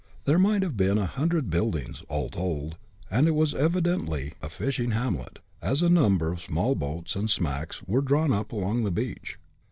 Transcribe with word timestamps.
There 0.25 0.39
might 0.39 0.63
have 0.63 0.75
been 0.75 0.97
a 0.97 1.05
hundred 1.05 1.51
buildings, 1.51 2.01
all 2.09 2.29
told, 2.31 2.75
and 3.11 3.27
it 3.27 3.35
was 3.35 3.53
evidently 3.53 4.33
a 4.41 4.49
fishing 4.49 4.93
hamlet, 4.93 5.37
as 5.61 5.83
a 5.83 5.89
number 5.89 6.31
of 6.31 6.41
small 6.41 6.73
boats, 6.73 7.15
and 7.15 7.29
smacks, 7.29 7.83
were 7.83 8.01
drawn 8.01 8.33
up 8.33 8.51
along 8.51 8.81
the 8.83 8.89
beach. 8.89 9.37